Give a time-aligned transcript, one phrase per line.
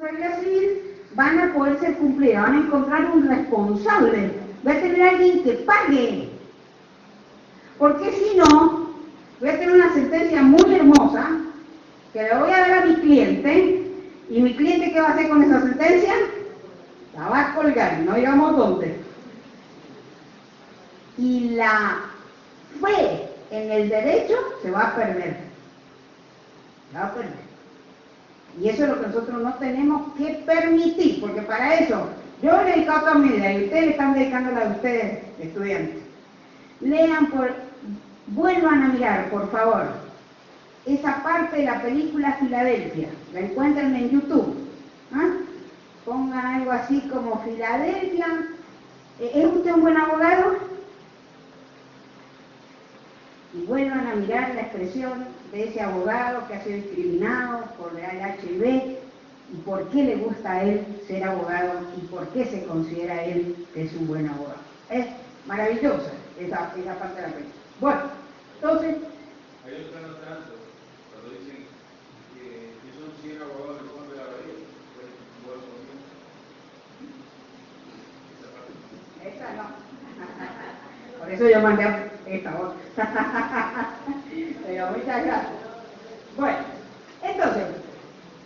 [0.00, 4.32] responsabilidad van a poder ser cumplidas, van a encontrar un responsable,
[4.66, 6.28] va a tener alguien que pague.
[7.78, 8.90] Porque si no,
[9.40, 11.30] voy a tener una sentencia muy hermosa
[12.12, 13.86] que le voy a dar a mi cliente
[14.28, 16.14] y mi cliente qué va a hacer con esa sentencia?
[17.16, 18.96] La va a colgar, no digamos dónde.
[21.18, 22.02] Y la
[22.80, 25.36] fe en el derecho se va a perder.
[26.92, 27.49] Se va a perder.
[28.58, 32.06] Y eso es lo que nosotros no tenemos que permitir, porque para eso
[32.42, 36.02] yo he dedicado toda mi vida y ustedes están dedicando a ustedes, estudiantes.
[36.80, 37.54] Lean por,
[38.28, 39.88] vuelvan a mirar, por favor,
[40.86, 43.08] esa parte de la película Filadelfia.
[43.34, 44.56] La encuentran en YouTube.
[45.12, 45.32] ¿ah?
[46.04, 48.26] Pongan algo así como Filadelfia.
[49.20, 50.56] ¿Es usted un buen abogado?
[53.52, 58.04] Y vuelvan a mirar la expresión de ese abogado que ha sido discriminado por el
[58.04, 58.98] HIV
[59.52, 63.66] y por qué le gusta a él ser abogado y por qué se considera él
[63.74, 64.60] que es un buen abogado.
[64.88, 65.06] Es
[65.46, 67.54] maravillosa esa, esa parte de la película.
[67.80, 68.00] Bueno,
[68.54, 68.96] entonces...
[69.64, 70.54] Lo están notando,
[71.12, 71.66] cuando dicen
[72.34, 74.54] que, que son 100 abogados del fondo de la bahía,
[74.94, 75.06] pues
[75.42, 75.78] igual son
[79.22, 79.34] 100.
[79.34, 79.66] Esa no.
[81.20, 82.76] Por eso yo mandé esta otra.
[84.66, 85.52] Pero muchas gracias.
[86.36, 86.58] Bueno,
[87.22, 87.64] entonces,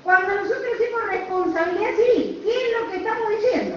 [0.03, 3.77] cuando nosotros decimos responsabilidad civil, ¿qué es lo que estamos diciendo?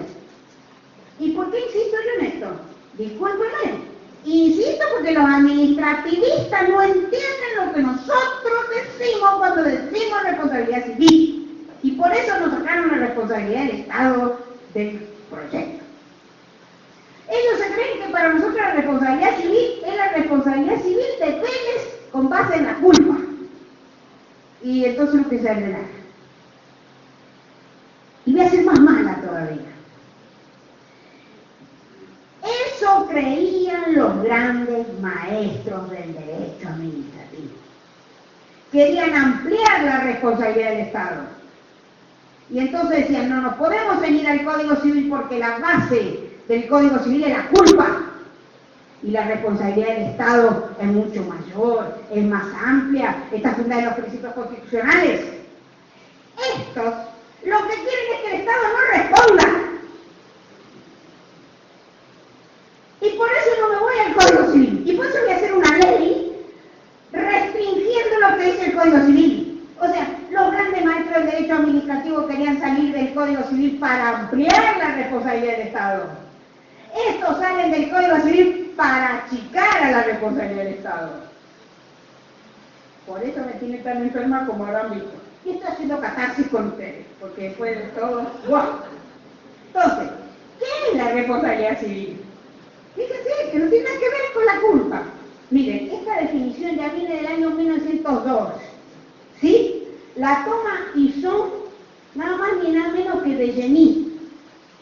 [1.18, 2.46] ¿Y por qué insisto yo en esto?
[2.94, 3.88] Discúlpenme.
[4.24, 8.64] Insisto porque los administrativistas no entienden lo que nosotros
[8.98, 11.66] decimos cuando decimos responsabilidad civil.
[11.82, 14.40] Y por eso nos sacaron la responsabilidad del Estado
[14.74, 15.84] del proyecto.
[17.30, 21.98] Ellos se creen que para nosotros la responsabilidad civil es la responsabilidad civil de Pérez
[22.48, 23.16] con base en la culpa.
[24.62, 25.98] Y entonces lo que se ordenar.
[28.26, 29.62] Y voy a ser más mala todavía.
[32.76, 37.54] Eso creían los grandes maestros del derecho administrativo.
[38.72, 41.22] Querían ampliar la responsabilidad del Estado.
[42.50, 46.98] Y entonces decían, no nos podemos venir al Código Civil porque la base del Código
[46.98, 48.02] Civil es la culpa.
[49.02, 53.94] Y la responsabilidad del Estado es mucho mayor, es más amplia, está fundada en los
[53.94, 55.20] principios constitucionales.
[56.56, 56.94] Estos
[57.44, 59.44] lo que quieren es que el Estado no responda.
[63.00, 64.82] Y por eso no me voy al Código Civil.
[64.84, 66.46] Y por eso voy a hacer una ley
[67.12, 69.68] restringiendo lo que dice el Código Civil.
[69.80, 74.76] O sea, los grandes maestros del derecho administrativo querían salir del Código Civil para ampliar
[74.78, 76.08] la responsabilidad del Estado.
[77.08, 81.27] Estos salen del Código Civil para achicar a la responsabilidad del Estado.
[83.08, 85.10] Por eso me tiene tan enferma como habrán visto.
[85.44, 88.66] Y estoy haciendo catarsis con ustedes, porque después de todo, ¡guau!
[89.68, 90.10] Entonces,
[90.58, 92.20] ¿qué es la responsabilidad civil?
[92.94, 95.02] Fíjense que no tiene nada que ver con la culpa.
[95.50, 98.48] Miren, esta definición ya viene del año 1902.
[99.40, 99.84] ¿Sí?
[100.16, 101.50] La toma y son
[102.14, 104.18] nada más ni nada menos que de Jenny.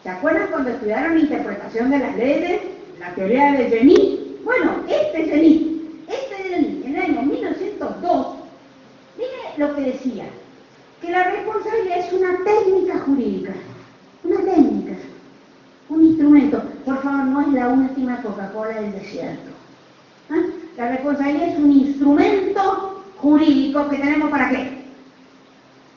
[0.03, 2.63] ¿Se acuerdan cuando estudiaron interpretación de las leyes?
[2.99, 4.39] La teoría de Jenny.
[4.45, 8.27] Bueno, este Jenny, este Jenny, en el año 1902,
[9.19, 10.25] mire lo que decía,
[11.01, 13.53] que la responsabilidad es una técnica jurídica,
[14.25, 14.97] una técnica,
[15.89, 16.63] un instrumento.
[16.85, 19.51] Por favor, no es la última Coca-Cola del desierto.
[20.31, 20.43] ¿Ah?
[20.77, 24.85] La responsabilidad es un instrumento jurídico que tenemos para qué.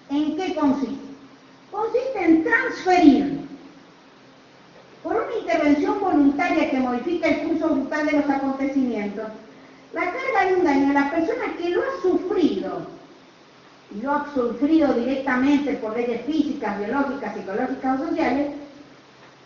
[0.09, 1.09] ¿En qué consiste?
[1.71, 3.39] Consiste en transferir
[5.03, 9.25] por una intervención voluntaria que modifica el curso brutal de los acontecimientos,
[9.93, 12.98] la carga de un daño a la persona que lo ha sufrido,
[13.91, 18.51] y ha sufrido directamente por leyes físicas, biológicas, psicológicas o sociales,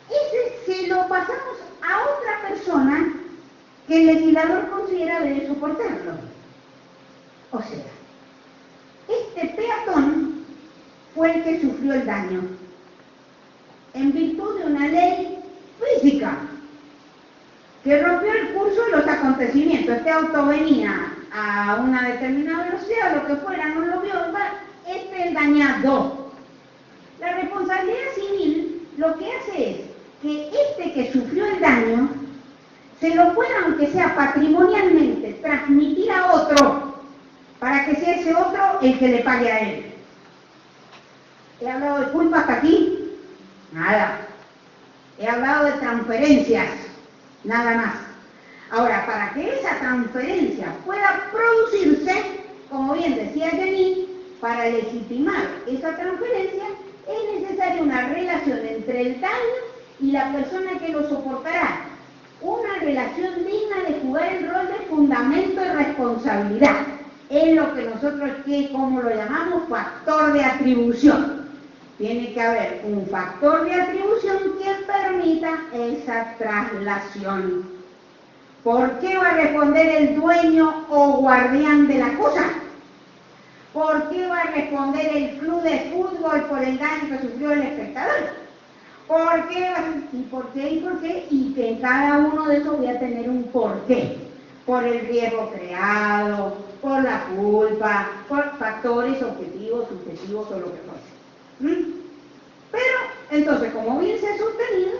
[0.10, 3.14] ese se lo pasamos a otra persona
[3.88, 6.14] que el legislador considera debe soportarlo.
[7.52, 7.86] O sea,
[9.08, 10.46] este peatón
[11.16, 12.42] fue el que sufrió el daño
[13.94, 15.40] en virtud de una ley
[15.80, 16.38] física
[17.84, 19.98] que rompió el curso de los acontecimientos.
[19.98, 24.14] Este auto venía a una determinada velocidad, lo que fuera, no lo vio,
[24.88, 26.32] este es el dañado.
[27.20, 29.78] La responsabilidad civil lo que hace es
[30.22, 32.10] que este que sufrió el daño
[33.00, 37.04] se lo pueda, aunque sea patrimonialmente, transmitir a otro,
[37.60, 39.86] para que sea ese otro el que le pague a él.
[41.62, 43.18] ¿He hablado de culpa hasta aquí?
[43.72, 44.20] Nada.
[45.18, 46.70] He hablado de transferencias,
[47.44, 48.13] nada más.
[48.72, 54.08] Ahora, para que esa transferencia pueda producirse, como bien decía Jenny,
[54.42, 56.64] para legitimar esa transferencia
[57.08, 59.34] es del daño
[60.00, 61.86] y la persona que lo soportará.
[62.42, 66.86] Una relación digna de jugar el rol de fundamento de responsabilidad.
[67.30, 71.48] Es lo que nosotros, que como lo llamamos, factor de atribución.
[71.98, 77.73] Tiene que haber un factor de atribución que permita esa traslación.
[78.64, 82.46] ¿Por qué va a responder el dueño o guardián de la cosa?
[83.74, 87.62] ¿Por qué va a responder el club de fútbol por el daño que sufrió el
[87.64, 88.44] espectador?
[89.08, 89.74] ¿Por qué?
[90.14, 90.70] ¿Y por qué?
[90.70, 91.28] ¿Y por qué?
[91.30, 94.18] Y que cada uno de esos voy a tener un por qué.
[94.66, 101.76] Por el riesgo creado, por la culpa, por factores objetivos, subjetivos o lo que fuese.
[101.76, 101.94] ¿Mm?
[102.72, 102.98] Pero,
[103.32, 104.92] entonces, como bien se ha sostenido,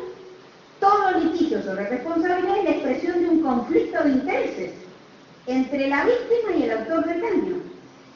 [0.84, 4.72] todo litigio sobre responsabilidad es la expresión de un conflicto de intereses
[5.48, 7.56] entre la víctima y el autor del daño.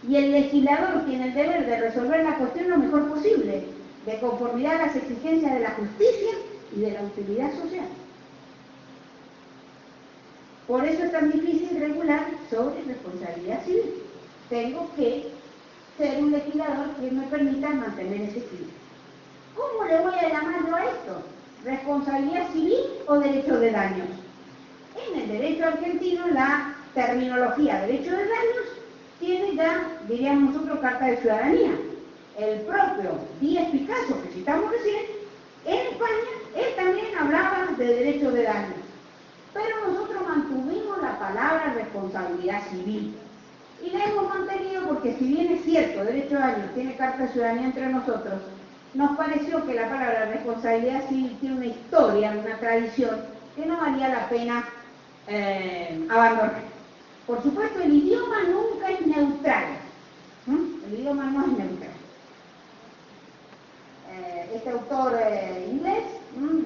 [0.08, 3.64] Y el legislador tiene el deber de resolver la cuestión lo mejor posible,
[4.06, 6.32] de conformidad a las exigencias de la justicia
[6.76, 7.88] y de la utilidad social.
[10.68, 13.94] Por eso es tan difícil regular sobre responsabilidad civil.
[14.50, 15.30] Tengo que
[15.98, 18.76] ser un legislador que me permita mantener ese equilibrio.
[19.56, 21.37] ¿Cómo le voy a llamar a esto?
[21.68, 24.08] ¿Responsabilidad civil o derecho de daños?
[24.96, 28.68] En el derecho argentino la terminología derecho de daños
[29.20, 31.72] tiene ya, diríamos nosotros, carta de ciudadanía.
[32.38, 35.08] El propio Díaz Picasso, que citamos recién,
[35.66, 38.86] en España, él también hablaba de derecho de daños.
[39.54, 43.14] Pero nosotros mantuvimos la palabra responsabilidad civil.
[43.84, 47.34] Y la hemos mantenido porque si bien es cierto, derecho de daños tiene carta de
[47.34, 48.42] ciudadanía entre nosotros,
[48.98, 53.20] nos pareció que la palabra responsabilidad civil tiene una historia, una tradición,
[53.56, 54.68] que no valía la pena
[55.28, 56.62] eh, abandonar.
[57.28, 59.66] Por supuesto, el idioma nunca es neutral.
[60.48, 61.92] El idioma no es neutral.
[64.14, 66.04] Eh, este autor eh, inglés,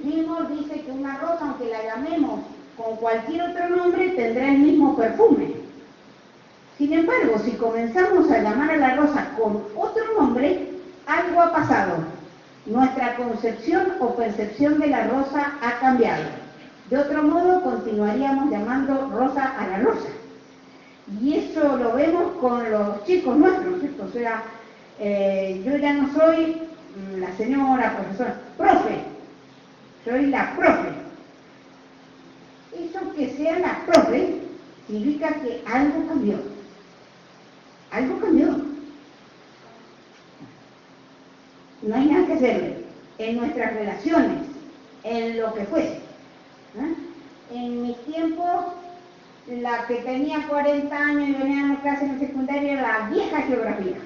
[0.02, 2.40] Gilmore, dice que una rosa, aunque la llamemos
[2.78, 5.52] con cualquier otro nombre, tendrá el mismo perfume.
[6.78, 10.70] Sin embargo, si comenzamos a llamar a la rosa con otro nombre,
[11.06, 12.11] algo ha pasado.
[12.66, 16.24] Nuestra concepción o percepción de la rosa ha cambiado.
[16.90, 20.08] De otro modo, continuaríamos llamando rosa a la rosa.
[21.20, 23.82] Y eso lo vemos con los chicos nuestros.
[24.00, 24.42] O sea,
[25.00, 26.62] eh, yo ya no soy
[27.18, 28.98] la señora profesora, profe,
[30.04, 30.88] soy la profe.
[32.78, 34.40] Eso que sea la profe
[34.86, 36.36] significa que algo cambió.
[37.90, 38.51] Algo cambió.
[41.82, 42.76] No hay nada que hacerle
[43.18, 44.38] en nuestras relaciones,
[45.04, 45.96] en lo que fuese.
[46.76, 46.94] ¿eh?
[47.52, 48.64] En mis tiempos
[49.48, 53.42] la que tenía 40 años y venía a una clase en secundaria era la vieja
[53.42, 53.96] geografía.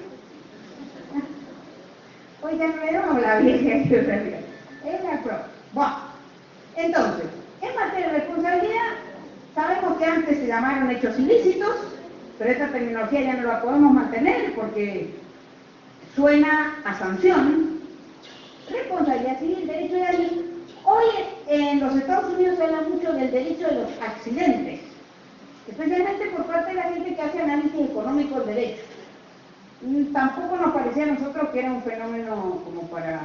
[2.41, 4.39] Hoy ya no la vieja geografía,
[4.85, 5.37] es la pro.
[5.73, 5.95] Bueno,
[6.75, 7.27] entonces,
[7.61, 8.93] en materia de responsabilidad,
[9.53, 11.75] sabemos que antes se llamaron hechos ilícitos,
[12.37, 15.13] pero esta tecnología ya no la podemos mantener porque
[16.15, 17.66] suena a sanción.
[18.87, 20.65] Responsabilidad civil, derecho de allí.
[20.85, 21.05] Hoy
[21.47, 24.79] en los Estados Unidos se habla mucho del derecho de los accidentes
[25.67, 28.83] especialmente por parte de la gente que hace análisis económico del derecho.
[29.81, 33.19] Mm, tampoco nos parecía a nosotros que era un fenómeno como para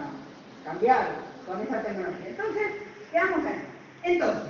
[0.64, 1.08] cambiar
[1.46, 2.28] con esa tecnología.
[2.28, 2.66] Entonces,
[3.10, 3.62] ¿qué vamos a hacer?
[4.02, 4.42] Entonces,